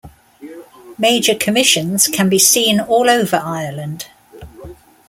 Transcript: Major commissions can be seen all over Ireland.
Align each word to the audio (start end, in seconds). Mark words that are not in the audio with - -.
Major 0.97 1.35
commissions 1.35 2.07
can 2.07 2.27
be 2.27 2.39
seen 2.39 2.79
all 2.79 3.07
over 3.07 3.35
Ireland. 3.37 4.07